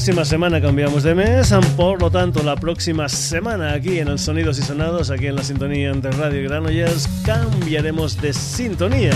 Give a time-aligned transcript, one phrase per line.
[0.00, 4.58] Próxima semana cambiamos de mes, por lo tanto, la próxima semana aquí en el Sonidos
[4.58, 9.12] y Sonados, aquí en la sintonía de Radio Granollers, cambiaremos de sintonía.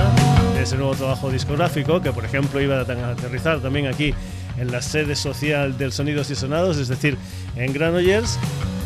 [0.55, 4.13] de ese nuevo trabajo discográfico que por ejemplo iba a aterrizar también aquí
[4.57, 7.17] en la sede social del Sonidos y Sonados, es decir,
[7.55, 8.39] en Granollers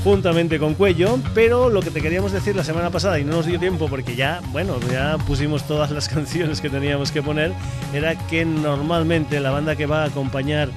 [0.03, 3.45] juntamente con Cuello, pero lo que te queríamos decir la semana pasada y no nos
[3.45, 7.53] dio tiempo porque ya, bueno, ya pusimos todas las canciones que teníamos que poner,
[7.93, 10.69] era que normalmente la banda que va a acompañar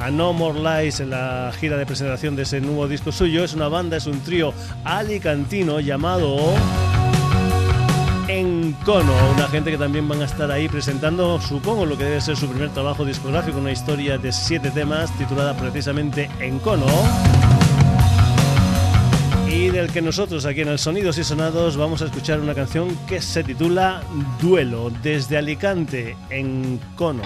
[0.00, 3.44] a No More Lies en la gira de presentación de ese nuevo disco suyo.
[3.44, 4.52] Es una banda, es un trío
[4.84, 6.54] alicantino llamado
[8.26, 12.36] Encono, una gente que también van a estar ahí presentando, supongo, lo que debe ser
[12.36, 16.86] su primer trabajo discográfico, una historia de siete temas titulada precisamente Encono.
[19.48, 22.96] Y del que nosotros aquí en el Sonidos y Sonados vamos a escuchar una canción
[23.06, 24.00] que se titula
[24.40, 27.22] Duelo, desde Alicante, Encono.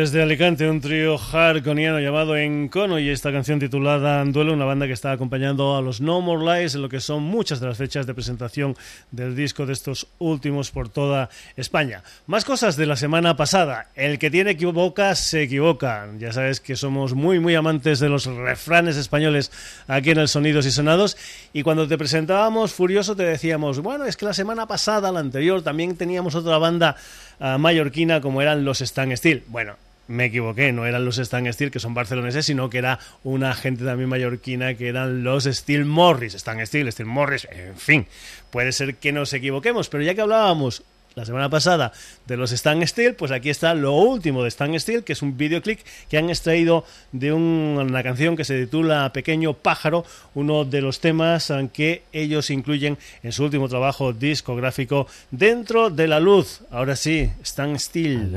[0.00, 4.94] Desde Alicante, un trío hardconiano llamado Encono y esta canción titulada Duelo, una banda que
[4.94, 8.06] está acompañando a los No More Lies en lo que son muchas de las fechas
[8.06, 8.74] de presentación
[9.10, 12.02] del disco de estos últimos por toda España.
[12.26, 13.88] Más cosas de la semana pasada.
[13.94, 16.08] El que tiene equivoca, se equivoca.
[16.18, 19.52] Ya sabes que somos muy, muy amantes de los refranes españoles
[19.86, 21.18] aquí en el Sonidos y Sonados.
[21.52, 25.60] Y cuando te presentábamos Furioso te decíamos, bueno, es que la semana pasada, la anterior,
[25.60, 26.96] también teníamos otra banda
[27.38, 29.44] mallorquina como eran los Stan Steel.
[29.48, 29.76] Bueno,
[30.10, 33.84] me equivoqué, no eran los Stan Steel que son barceloneses, sino que era una gente
[33.84, 38.06] también mallorquina que eran los Steel Morris, Stan Steel, Steel Morris, en fin,
[38.50, 40.82] puede ser que nos equivoquemos, pero ya que hablábamos
[41.14, 41.92] la semana pasada
[42.26, 45.36] de los Stan Steel, pues aquí está lo último de Stan Steel, que es un
[45.36, 50.04] videoclip que han extraído de una canción que se titula Pequeño Pájaro,
[50.34, 56.20] uno de los temas que ellos incluyen en su último trabajo discográfico Dentro de la
[56.20, 56.62] Luz.
[56.70, 58.36] Ahora sí, Stan Steel.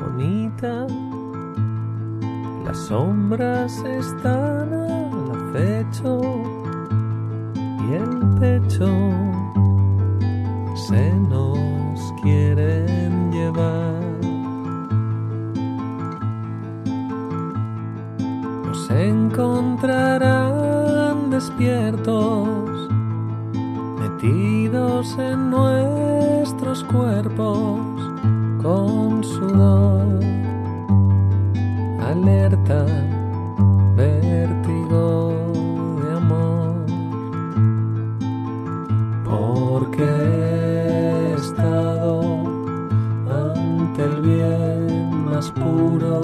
[0.00, 0.86] Bonita.
[2.64, 6.20] Las sombras están al acecho
[7.88, 8.88] y el pecho
[10.74, 14.02] se nos quieren llevar.
[18.64, 22.88] Nos encontrarán despiertos,
[23.98, 27.95] metidos en nuestros cuerpos
[28.66, 30.08] con sudor,
[32.10, 32.84] alerta,
[33.94, 35.06] vértigo
[36.00, 36.74] de amor.
[39.24, 40.36] Porque
[43.98, 46.20] el bien más puro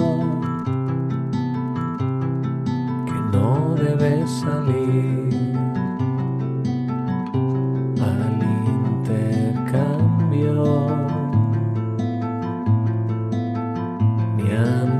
[3.07, 5.12] que no debe salir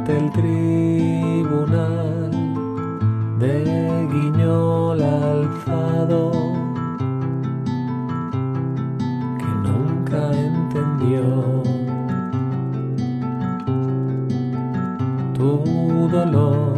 [0.04, 1.80] ante el tribunal
[3.40, 3.64] de
[4.12, 6.32] guiñol alzado
[9.40, 11.64] que nunca entendió.
[16.12, 16.74] dolor.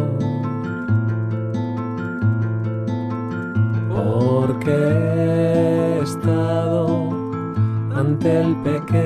[3.90, 7.10] Porque he estado
[7.96, 9.05] ante el pequeño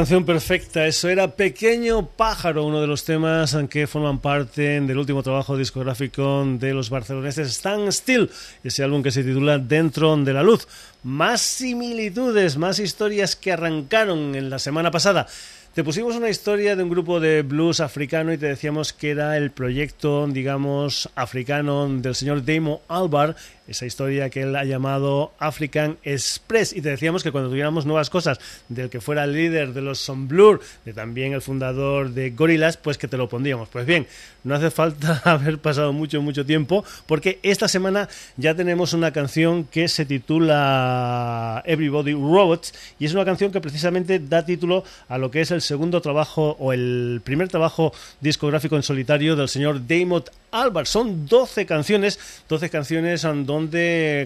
[0.00, 5.22] canción perfecta, eso era Pequeño Pájaro, uno de los temas que forman parte del último
[5.22, 8.30] trabajo discográfico de los barceloneses Stand Still,
[8.64, 10.66] ese álbum que se titula Dentro de la Luz.
[11.02, 15.26] Más similitudes, más historias que arrancaron en la semana pasada.
[15.74, 19.36] Te pusimos una historia de un grupo de blues africano y te decíamos que era
[19.36, 23.36] el proyecto, digamos, africano del señor Damo Albar
[23.70, 26.72] esa historia que él ha llamado African Express.
[26.72, 30.00] Y te decíamos que cuando tuviéramos nuevas cosas del que fuera el líder de los
[30.00, 33.68] Son Blur, de también el fundador de Gorillaz, pues que te lo pondríamos.
[33.68, 34.08] Pues bien,
[34.42, 39.64] no hace falta haber pasado mucho, mucho tiempo, porque esta semana ya tenemos una canción
[39.64, 45.30] que se titula Everybody Robots, y es una canción que precisamente da título a lo
[45.30, 50.24] que es el segundo trabajo o el primer trabajo discográfico en solitario del señor Damon
[50.50, 50.86] Albar.
[50.86, 53.59] Son 12 canciones, 12 canciones donde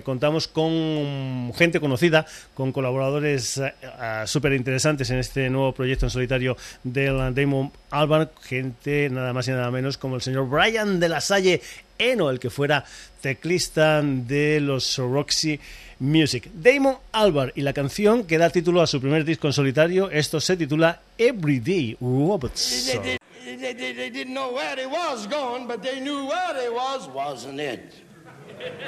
[0.05, 6.11] contamos con gente conocida, con colaboradores eh, eh, súper interesantes en este nuevo proyecto en
[6.11, 11.09] solitario del Damon Albar, gente nada más y nada menos como el señor Brian de
[11.09, 11.61] la Salle
[11.99, 12.85] Eno, el que fuera
[13.21, 15.59] teclista de los Roxy
[15.99, 16.51] Music.
[16.55, 20.41] Damon Albar y la canción que da título a su primer disco en solitario, esto
[20.41, 22.93] se titula Everyday Robots.
[23.73, 27.95] they, didn't know where they was going, but they knew where they was, wasn't it?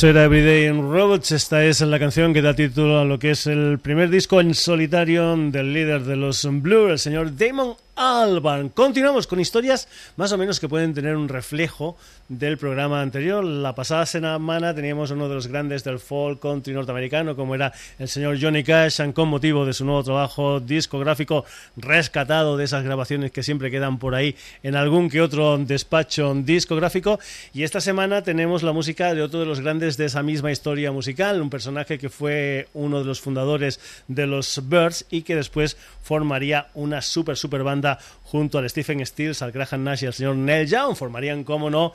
[0.00, 1.30] Eso era Everyday Robots.
[1.30, 4.54] Esta es la canción que da título a lo que es el primer disco en
[4.54, 8.70] solitario del líder de los Blur, el señor Damon Albarn.
[8.70, 11.98] Continuamos con historias más o menos que pueden tener un reflejo
[12.30, 13.44] del programa anterior.
[13.44, 18.08] La pasada semana teníamos uno de los grandes del folk country norteamericano, como era el
[18.08, 21.44] señor Johnny Cash, con motivo de su nuevo trabajo discográfico
[21.76, 27.20] rescatado de esas grabaciones que siempre quedan por ahí en algún que otro despacho discográfico.
[27.52, 30.90] Y esta semana tenemos la música de otro de los grandes de esa misma historia
[30.90, 33.78] musical, un personaje que fue uno de los fundadores
[34.08, 37.89] de los Birds y que después formaría una super super banda
[38.24, 40.94] junto al Stephen Stills, al Graham Nash y al señor Neil Young.
[40.94, 41.92] Formarían, como no,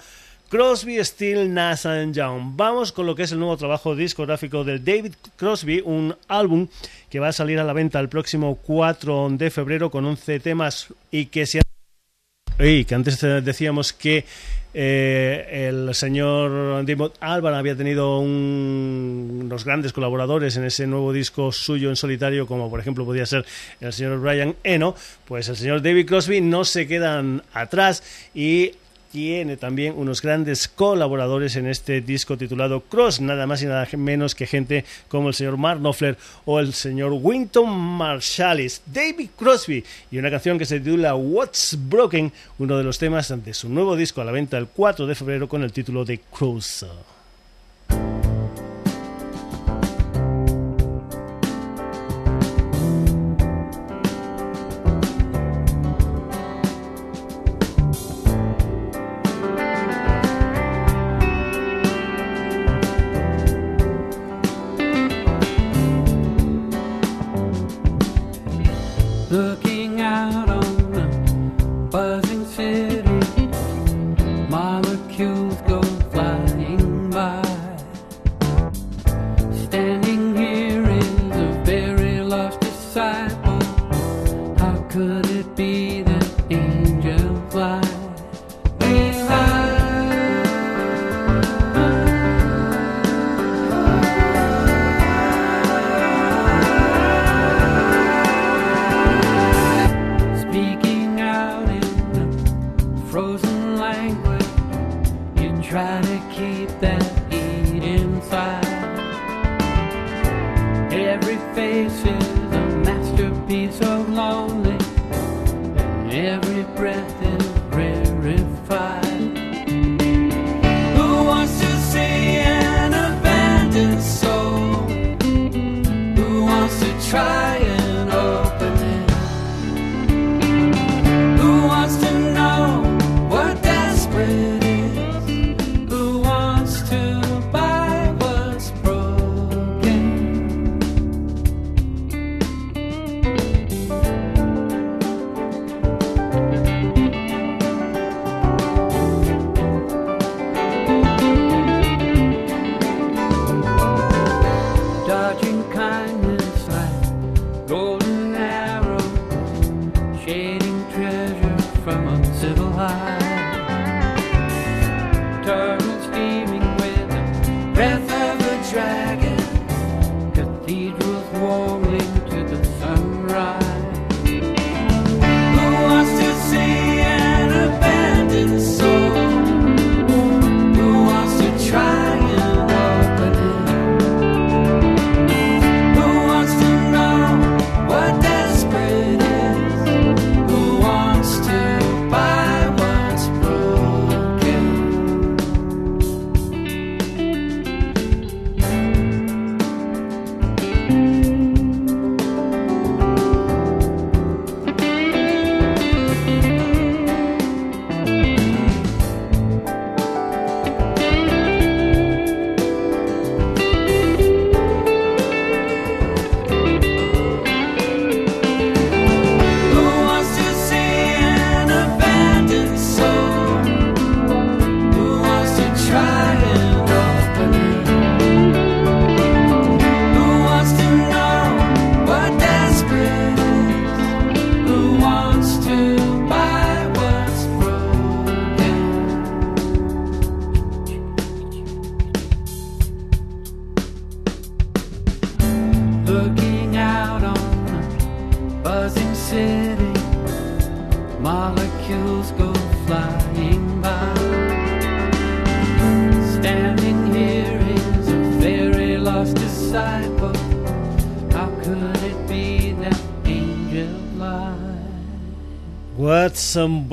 [0.50, 2.56] Crosby, Still, Nash Young.
[2.56, 6.68] Vamos con lo que es el nuevo trabajo discográfico del David Crosby, un álbum
[7.10, 10.88] que va a salir a la venta el próximo 4 de febrero con 11 temas
[11.12, 11.65] y que se
[12.60, 14.26] y que antes decíamos que
[14.78, 21.90] eh, el señor David Alban había tenido unos grandes colaboradores en ese nuevo disco suyo
[21.90, 23.46] en solitario, como por ejemplo podía ser
[23.80, 24.94] el señor Brian Eno,
[25.26, 28.74] pues el señor David Crosby no se quedan atrás y
[29.16, 34.36] tiene también unos grandes colaboradores en este disco titulado Cross, nada más y nada menos
[34.36, 40.18] que gente como el señor Mark Knopfler o el señor Winton Marsalis, David Crosby y
[40.18, 42.30] una canción que se titula What's Broken,
[42.60, 45.48] uno de los temas de su nuevo disco a la venta el 4 de febrero
[45.48, 46.86] con el título de Cruise.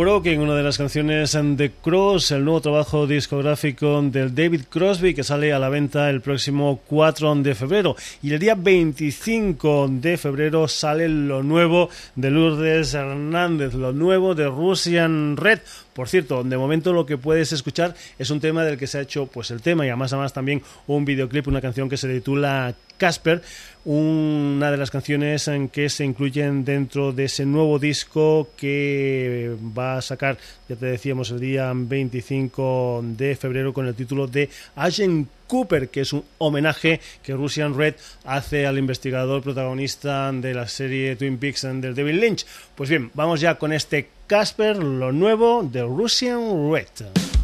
[0.03, 5.23] Broken, una de las canciones de Cross, el nuevo trabajo discográfico del David Crosby que
[5.23, 7.95] sale a la venta el próximo 4 de febrero.
[8.21, 14.49] Y el día 25 de febrero sale lo nuevo de Lourdes Hernández, lo nuevo de
[14.49, 15.61] Russian Red.
[15.95, 19.01] Por cierto, de momento lo que puedes escuchar es un tema del que se ha
[19.03, 22.75] hecho pues el tema y además además también un videoclip, una canción que se titula
[22.97, 23.43] Casper,
[23.85, 29.99] una de las canciones en que se incluyen dentro de ese nuevo disco que va
[29.99, 35.29] a sacar, ya te decíamos, el día 25 de febrero con el título de Agent
[35.53, 41.15] Cooper, que es un homenaje que Russian Red hace al investigador protagonista de la serie
[41.15, 42.47] Twin Peaks del David Lynch.
[42.75, 47.42] Pues bien, vamos ya con este Casper, lo nuevo de Russian Red.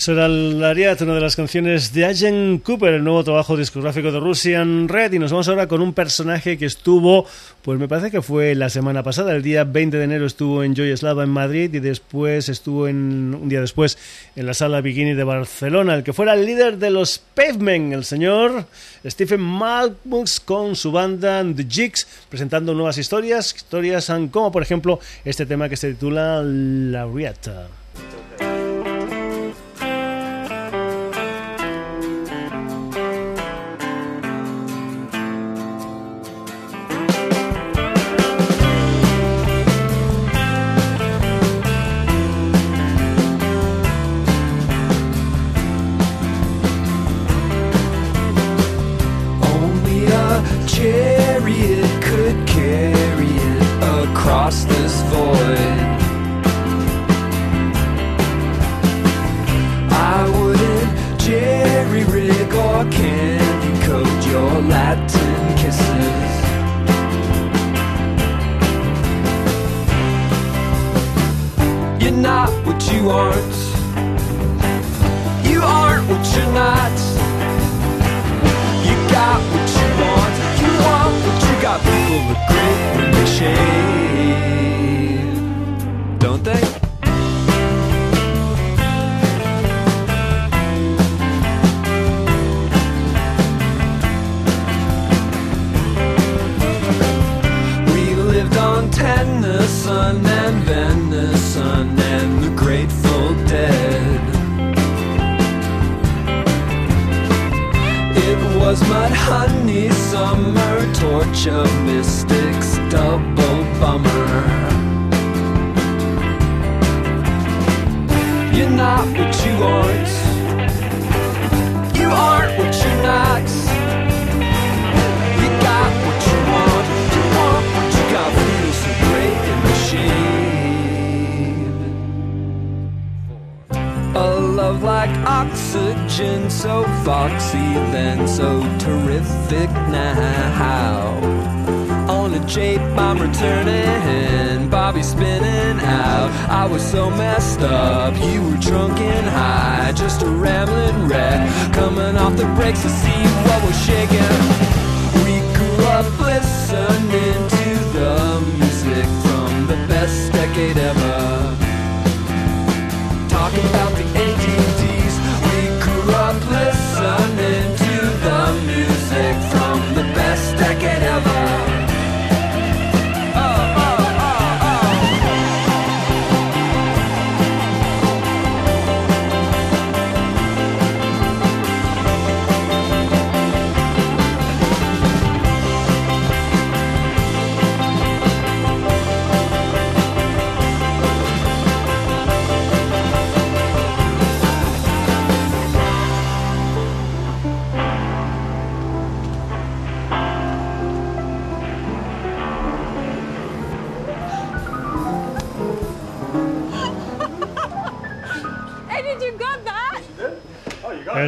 [0.00, 4.18] Eso era Lariat, una de las canciones de Agent Cooper, el nuevo trabajo discográfico de
[4.18, 5.12] Russian Red.
[5.12, 7.26] Y nos vamos ahora con un personaje que estuvo,
[7.60, 10.74] pues me parece que fue la semana pasada, el día 20 de enero estuvo en
[10.74, 13.98] Joy Slava en Madrid y después estuvo en, un día después
[14.36, 18.06] en la sala Bikini de Barcelona, el que fuera el líder de los Pavement, el
[18.06, 18.64] señor
[19.04, 25.44] Stephen Malmus con su banda The Jigs, presentando nuevas historias, historias como por ejemplo este
[25.44, 27.79] tema que se titula Lariat.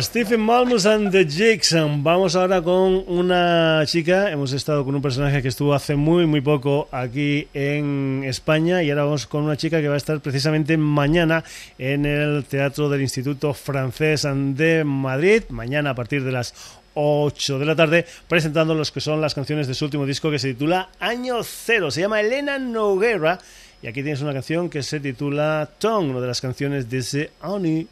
[0.00, 2.02] Stephen Malmus and the Jackson.
[2.02, 4.30] Vamos ahora con una chica.
[4.30, 8.90] Hemos estado con un personaje que estuvo hace muy, muy poco aquí en España y
[8.90, 11.44] ahora vamos con una chica que va a estar precisamente mañana
[11.78, 15.42] en el Teatro del Instituto Francés de Madrid.
[15.50, 16.54] Mañana a partir de las
[16.94, 20.38] 8 de la tarde, presentando los que son las canciones de su último disco que
[20.38, 21.90] se titula Año Cero.
[21.90, 23.38] Se llama Elena Noguera
[23.82, 27.30] y aquí tienes una canción que se titula Tongue, una de las canciones de ese
[27.42, 27.88] Ani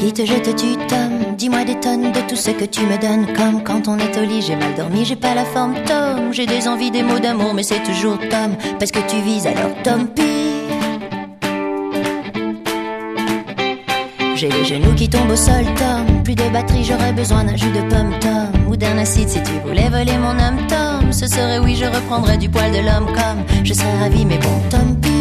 [0.00, 0.24] Sijo.
[0.24, 1.36] je te tutomme.
[1.36, 3.26] Dis-moi des tonnes de tout ce que tu me donnes.
[3.34, 6.32] Comme quand on est au lit, j'ai mal dormi, j'ai pas la forme Tom.
[6.32, 8.56] J'ai des envies, des mots d'amour, mais c'est toujours Tom.
[8.78, 10.22] Parce que tu vises alors Tom P.
[14.36, 16.22] J'ai les genoux qui tombent au sol, Tom.
[16.24, 18.70] Plus de batterie, j'aurais besoin d'un jus de pomme, Tom.
[18.70, 21.12] Ou d'un acide si tu voulais voler mon âme, Tom.
[21.12, 23.44] Ce serait oui, je reprendrais du poil de l'homme comme.
[23.64, 25.19] Je serais ravi, mais bon, Tom P.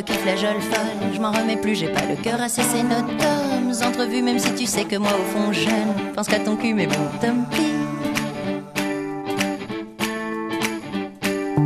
[0.00, 1.12] qui flageolent folle.
[1.14, 3.86] Je m'en remets plus, j'ai pas le cœur à cesser nos tomes.
[3.86, 6.74] Entrevues, même si tu sais que moi au fond je ne pense qu'à ton cul,
[6.74, 7.72] mais bon, tant pis.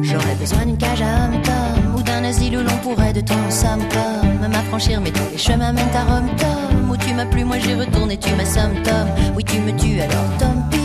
[0.02, 3.82] J'aurais besoin d'une cage à homme-tom Ou d'un asile où l'on pourrait de ton somme
[3.88, 7.58] comme M'affranchir mais tous les chemins mènent à Rome Tom Où tu m'as plu moi
[7.58, 10.75] j'y retourne et tu m'assommes Tom Oui tu me tues alors Tom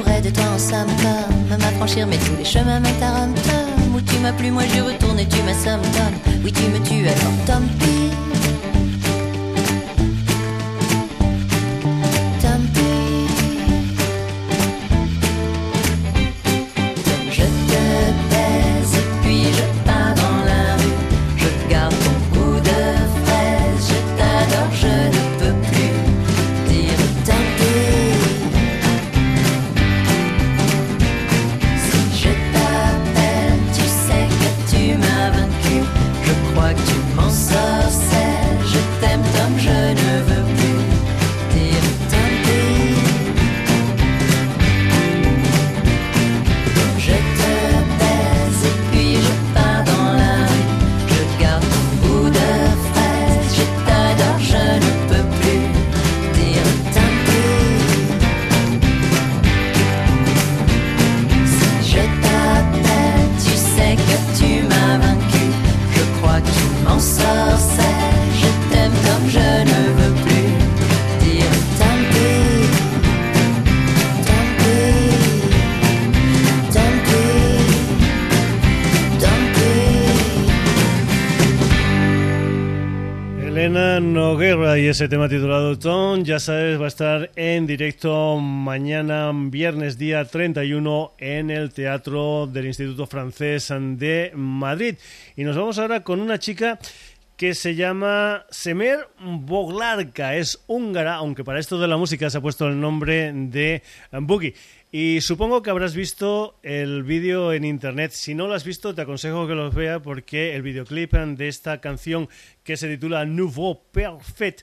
[0.00, 0.88] pourrait de toi en somme
[1.48, 4.62] comme M'affranchir mais tous les chemins mènent à Rome Tom Où tu m'as plu moi
[4.72, 7.97] j'y retourne et tu m'assommes Tom Oui tu me tues alors tant
[84.90, 91.12] ese tema titulado Tom, ya sabes, va a estar en directo mañana, viernes día 31,
[91.18, 94.94] en el Teatro del Instituto Francés de Madrid.
[95.36, 96.78] Y nos vamos ahora con una chica
[97.38, 102.40] que se llama Semer Boglarka, es húngara, aunque para esto de la música se ha
[102.40, 104.54] puesto el nombre de Boogie.
[104.90, 108.10] Y supongo que habrás visto el vídeo en internet.
[108.10, 111.80] Si no lo has visto, te aconsejo que lo veas porque el videoclip de esta
[111.80, 112.28] canción
[112.64, 114.62] que se titula Nouveau Perfect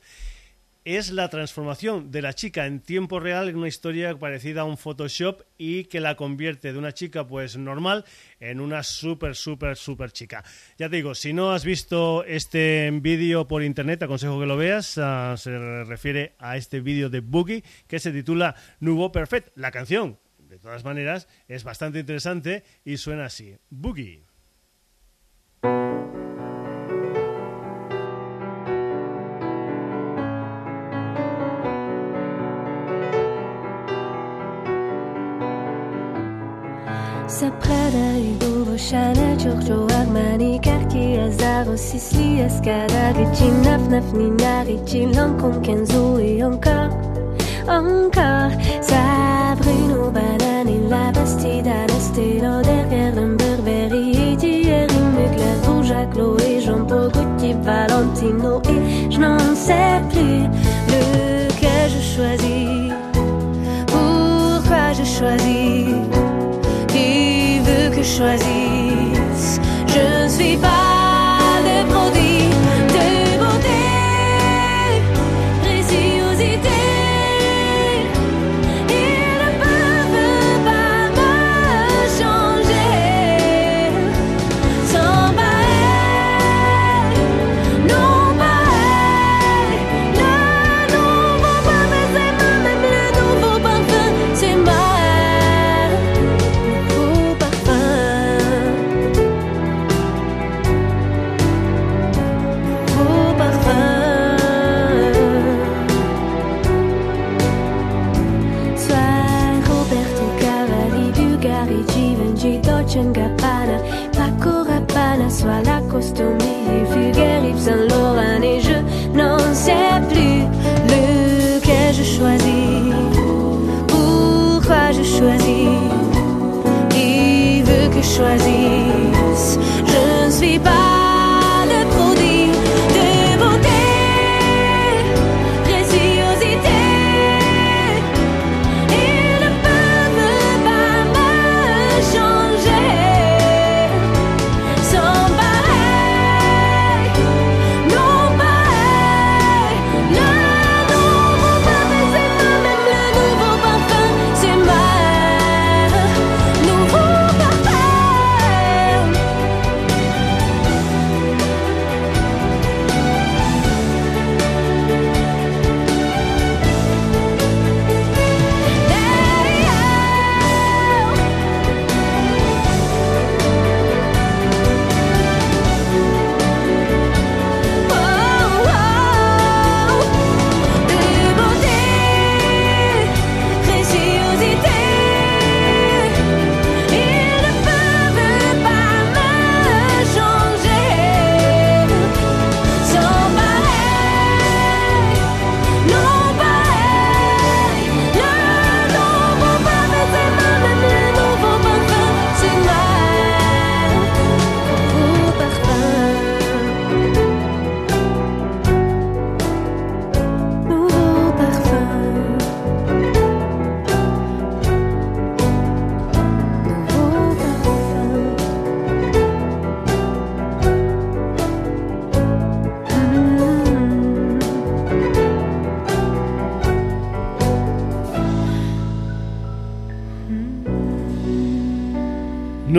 [0.86, 4.78] es la transformación de la chica en tiempo real en una historia parecida a un
[4.78, 8.06] Photoshop y que la convierte de una chica pues normal
[8.40, 10.44] en una súper, súper, súper chica.
[10.78, 14.58] Ya te digo, si no has visto este vídeo por internet, te aconsejo que lo
[14.58, 15.00] veas.
[15.00, 19.58] Ah, se refiere a este vídeo de Boogie que se titula Nouveau Perfect.
[19.58, 23.58] La canción, de todas maneras, es bastante interesante y suena así.
[23.72, 24.35] Boogie.
[37.40, 40.08] sapredaju dugo šane Čurčurak
[40.64, 44.08] karki azaro Sisli eskarari Či naf naf
[45.66, 46.96] kenzu i encore
[47.68, 51.86] Encore Sabrino banani La bastida
[52.64, 54.38] derrière Burberry
[56.62, 57.12] Jean-Paul
[57.64, 60.44] Valentino Et je n'en sais plus
[60.94, 62.94] lequel je choisis
[63.88, 66.15] Pourquoi je choisis
[68.06, 69.60] choisisse.
[69.88, 70.85] Je ne suis pas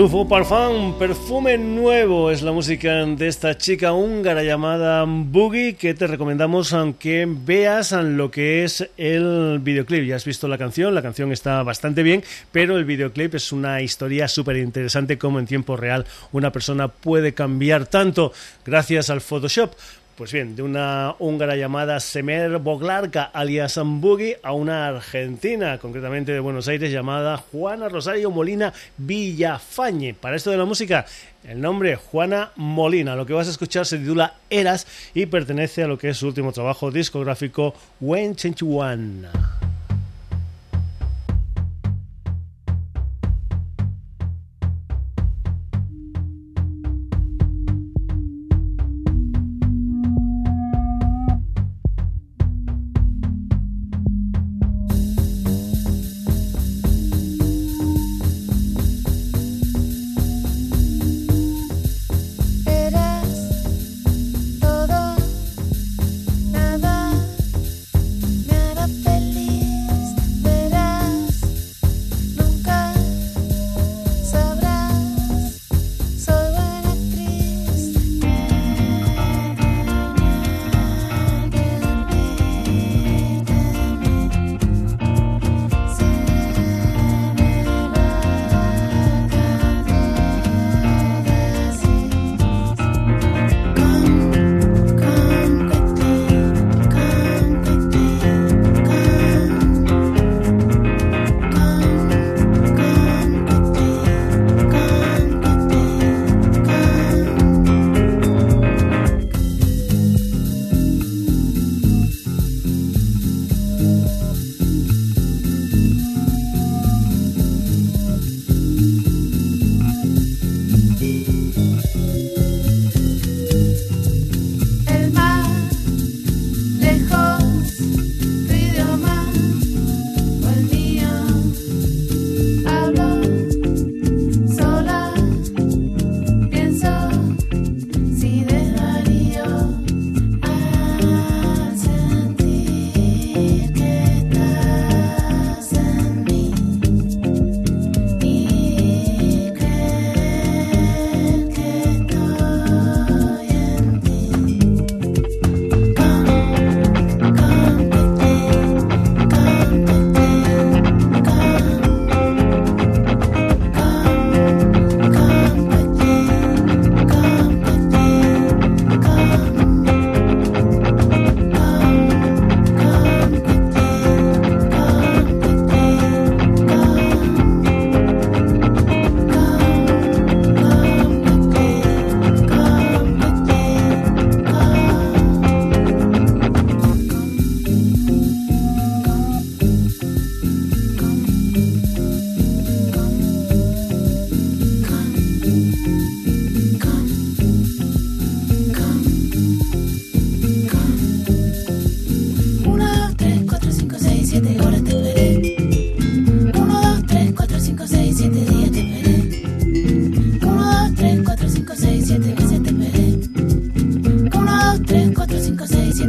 [0.07, 7.27] Perfume nuevo, es la música de esta chica húngara llamada Boogie que te recomendamos aunque
[7.29, 10.05] veas lo que es el videoclip.
[10.05, 13.83] Ya has visto la canción, la canción está bastante bien, pero el videoclip es una
[13.83, 18.33] historia súper interesante como en tiempo real una persona puede cambiar tanto
[18.65, 19.73] gracias al Photoshop.
[20.17, 26.41] Pues bien, de una húngara llamada Semer Boglarka, alias Boogie, a una argentina, concretamente de
[26.41, 30.15] Buenos Aires, llamada Juana Rosario Molina Villafañe.
[30.15, 31.05] Para esto de la música,
[31.45, 33.15] el nombre Juana Molina.
[33.15, 36.29] Lo que vas a escuchar se titula Eras y pertenece a lo que es su
[36.29, 39.29] último trabajo discográfico, When Change One.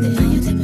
[0.08, 0.57] Now you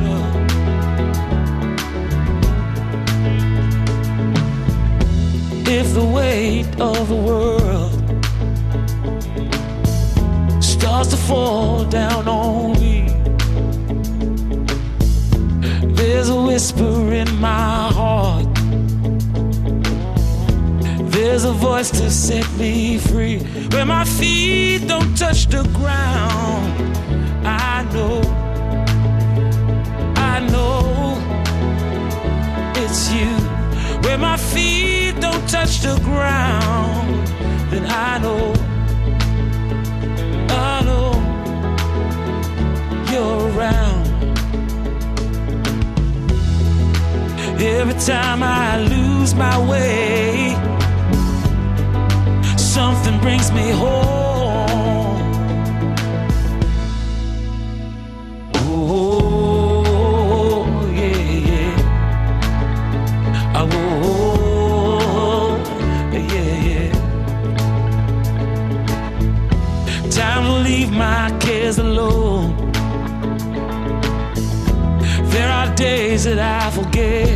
[0.00, 0.16] no.
[5.66, 7.90] If the weight of the world
[10.62, 12.79] starts to fall down on
[16.30, 18.46] a whisper in my heart.
[21.10, 23.38] There's a voice to set me free.
[23.72, 26.96] Where my feet don't touch the ground.
[27.44, 28.20] I know,
[30.16, 31.18] I know
[32.76, 33.32] it's you.
[34.04, 37.26] Where my feet don't touch the ground,
[37.70, 38.54] then I know,
[40.48, 41.10] I know
[43.10, 44.09] you're around.
[47.62, 50.56] Every time I lose my way,
[52.56, 55.20] something brings me home.
[58.54, 61.76] Oh, yeah, yeah.
[63.56, 63.68] Oh,
[66.12, 66.92] yeah, yeah.
[70.10, 72.69] Time to leave my cares alone.
[75.30, 77.28] There are days that I forget.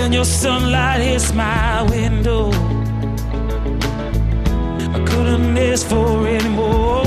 [0.00, 2.50] And your sunlight hits my window.
[4.96, 7.06] I couldn't ask for any more.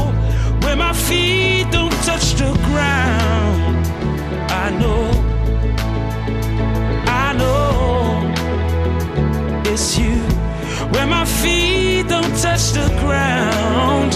[0.63, 3.87] Where my feet don't touch the ground.
[4.63, 5.03] I know,
[7.23, 8.33] I know
[9.71, 10.17] it's you.
[10.91, 14.08] Where my feet don't touch the ground.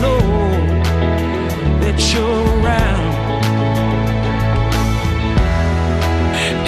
[0.00, 0.20] Know
[1.80, 3.14] that you're around.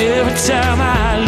[0.00, 1.27] Every time I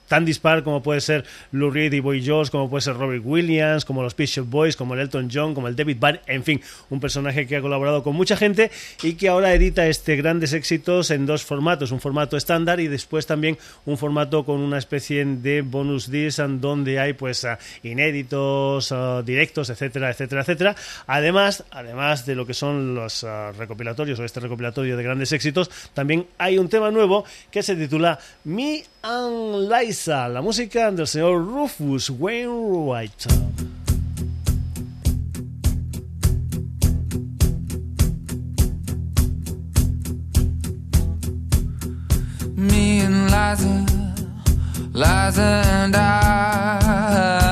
[0.09, 3.85] tan dispar como puede ser Lou Reed y Boy George, como puede ser Robert Williams,
[3.85, 7.01] como los Bishop Boys, como el Elton John, como el David Byrne, en fin, un
[7.01, 8.71] personaje que ha colaborado con mucha gente
[9.03, 13.27] y que ahora edita este grandes éxitos en dos formatos, un formato estándar y después
[13.27, 19.23] también un formato con una especie de bonus disc donde hay pues ah, inéditos, ah,
[19.25, 20.77] directos, etcétera, etcétera, etcétera.
[21.07, 25.71] Además, además de lo que son los ah, recopilatorios o este recopilatorio de grandes éxitos,
[25.95, 31.43] también hay un tema nuevo que se titula Me and Liza, la música del señor
[31.47, 33.27] Rufus Wainwright.
[42.57, 43.87] Me and Liza,
[44.93, 47.46] Liza and I,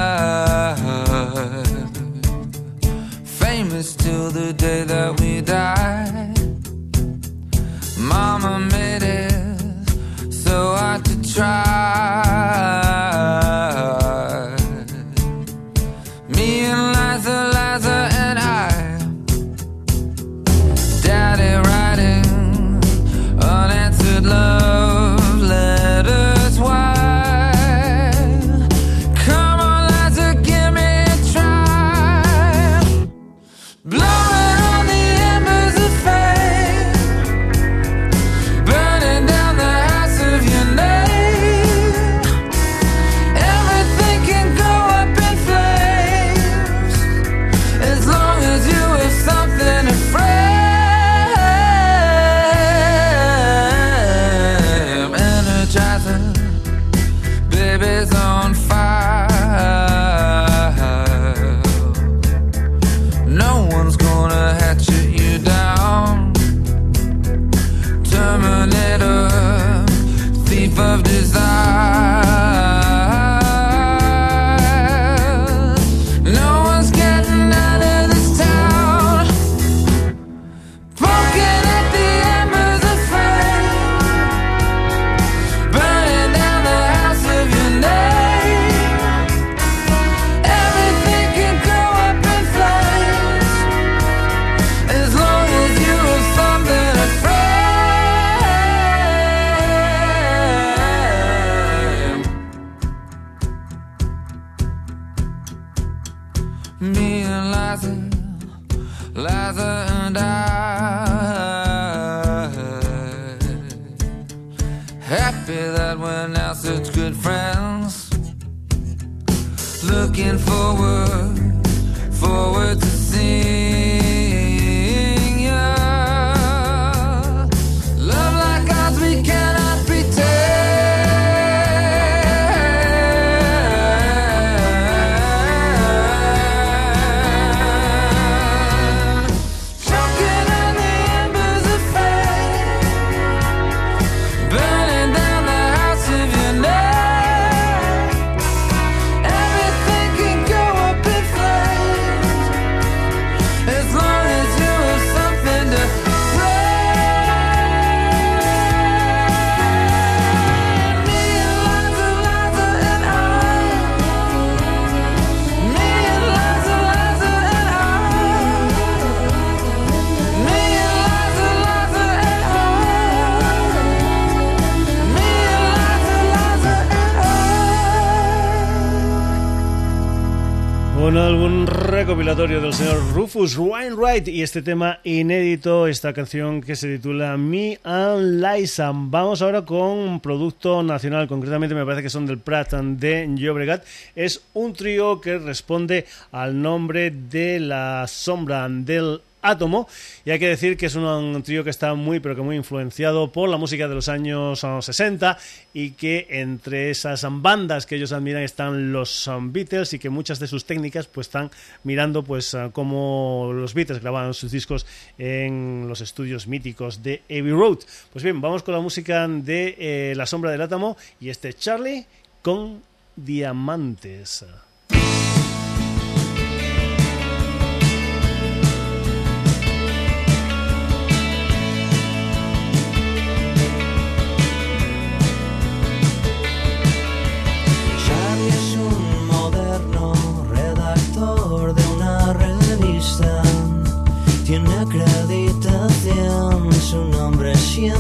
[182.15, 187.81] recopilatorio del señor Rufus Wainwright y este tema inédito, esta canción que se titula Me
[187.83, 188.93] and Liza.
[188.95, 193.85] Vamos ahora con un producto nacional, concretamente me parece que son del Prat de Llobregat.
[194.15, 199.87] Es un trío que responde al nombre de la sombra del Átomo,
[200.25, 203.31] y hay que decir que es un, trío que está muy, pero que muy influenciado
[203.31, 205.37] por la música de los años ah, 60
[205.75, 210.39] y que entre esas bandas que ellos admiran están los um, Beatles y que muchas
[210.39, 211.51] de sus técnicas pues están
[211.83, 214.87] mirando pues ah, cómo los Beatles grababan sus discos
[215.19, 217.81] en los estudios míticos de Abbey Road.
[218.13, 222.07] Pues bien, vamos con la música de eh, La Sombra del Átomo y este Charlie
[222.43, 222.83] con
[223.15, 224.45] Diamantes.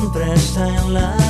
[0.04, 1.23] siempre está en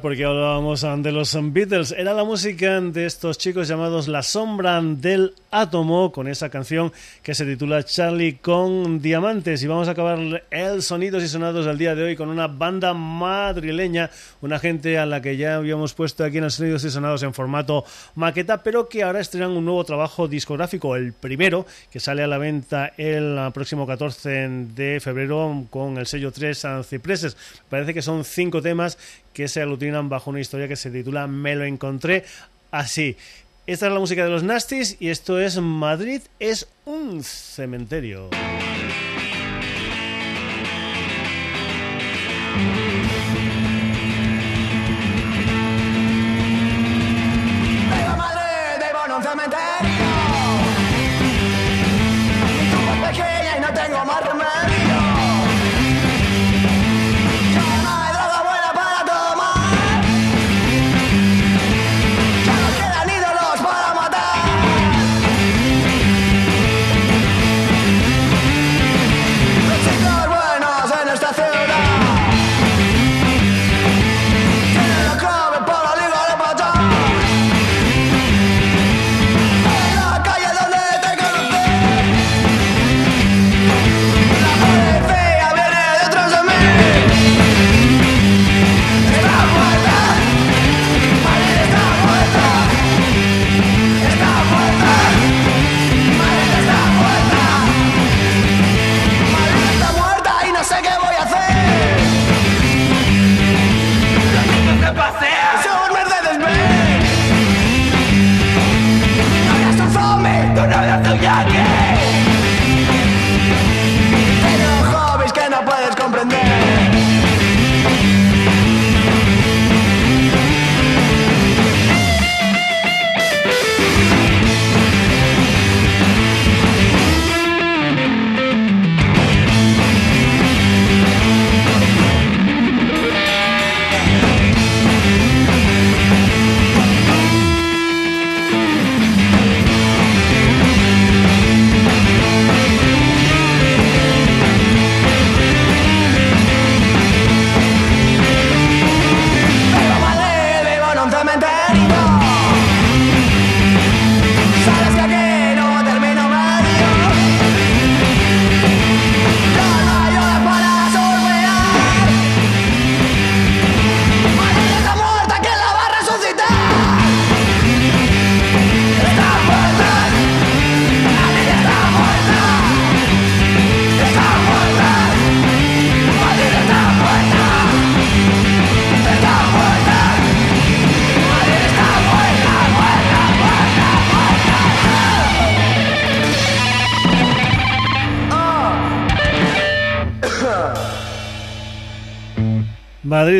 [0.00, 1.92] por qué hablábamos de los Beatles.
[1.92, 6.92] Era la música de estos chicos llamados La Sombra del Átomo, con esa canción
[7.22, 9.62] que se titula Charlie con Diamantes.
[9.62, 12.94] Y vamos a acabar el Sonidos y Sonados del día de hoy con una banda
[12.94, 17.22] madrileña, una gente a la que ya habíamos puesto aquí en el Sonidos y Sonados
[17.22, 17.84] en formato
[18.14, 22.38] maqueta, pero que ahora estrenan un nuevo trabajo discográfico, el primero, que sale a la
[22.38, 24.30] venta el próximo 14
[24.74, 27.36] de febrero con el sello 3 Cipreses.
[27.68, 28.98] Parece que son cinco temas
[29.32, 32.24] que se aglutinan bajo una historia que se titula Me lo encontré
[32.70, 33.16] así.
[33.66, 38.30] Esta es la música de los Nasties y esto es Madrid es un cementerio.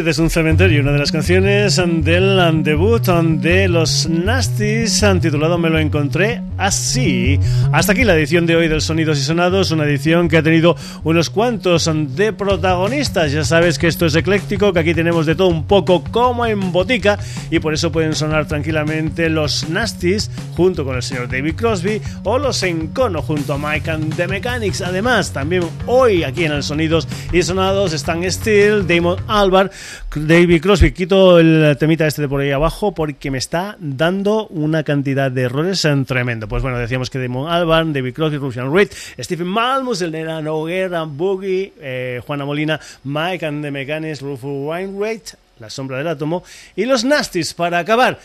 [0.00, 5.68] Madrid es un cementerio, una de las canciones del debut de los Nasties, titulado Me
[5.68, 7.40] lo encontré así.
[7.72, 10.76] Hasta aquí la edición de hoy del Sonidos y Sonados, una edición que ha tenido
[11.02, 13.32] unos cuantos de protagonistas.
[13.32, 16.70] Ya sabes que esto es ecléctico, que aquí tenemos de todo un poco como en
[16.70, 17.18] botica
[17.50, 22.38] y por eso pueden sonar tranquilamente los Nasties junto con el señor David Crosby o
[22.38, 24.82] los Encono junto a Mike and the Mechanics.
[24.82, 29.70] Además, también hoy aquí en el Sonidos y Sonados están Steel, Damon Alba
[30.14, 34.82] David Crosby, quito el temita este de por ahí abajo porque me está dando una
[34.82, 36.48] cantidad de errores en tremendo.
[36.50, 38.90] Pues bueno, decíamos que Damon Albarn, David Crosby, Russian Reed,
[39.20, 45.28] Stephen Malmus, el Nera Noguera, Boogie, eh, Juana Molina, Mike and the Mechanics, Rufus Wainwright,
[45.60, 46.42] La Sombra del Átomo
[46.74, 48.18] y los Nasties para acabar.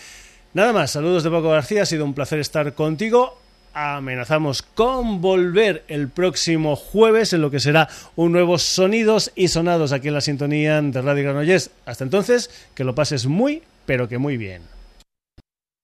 [0.56, 3.38] Nada más, saludos de Paco García, ha sido un placer estar contigo
[3.76, 9.92] amenazamos con volver el próximo jueves en lo que será un nuevo Sonidos y Sonados
[9.92, 11.70] aquí en la sintonía de Radio Granollers.
[11.86, 14.75] Hasta entonces, que lo pases muy, pero que muy bien.